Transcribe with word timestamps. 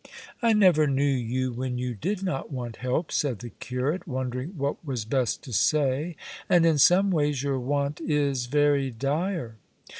"I 0.41 0.53
never 0.53 0.87
knew 0.87 1.03
you 1.05 1.53
when 1.53 1.77
you 1.77 1.93
did 1.93 2.23
not 2.23 2.51
want 2.51 2.77
help," 2.77 3.11
said 3.11 3.37
the 3.37 3.51
curate, 3.51 4.07
wondering 4.07 4.57
what 4.57 4.83
was 4.83 5.05
best 5.05 5.43
to 5.43 5.53
say; 5.53 6.15
"and 6.49 6.65
in 6.65 6.79
some 6.79 7.11
ways, 7.11 7.43
your 7.43 7.59
want 7.59 8.01
is 8.01 8.47
very 8.47 8.89
dire." 8.89 9.57